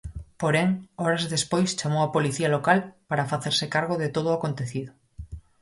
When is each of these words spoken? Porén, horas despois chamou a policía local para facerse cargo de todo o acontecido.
Porén, 0.41 0.69
horas 1.01 1.23
despois 1.35 1.69
chamou 1.79 2.01
a 2.03 2.13
policía 2.15 2.49
local 2.55 2.79
para 3.09 3.29
facerse 3.31 3.65
cargo 3.75 3.95
de 4.03 4.09
todo 4.15 4.27
o 4.29 4.37
acontecido. 4.37 4.91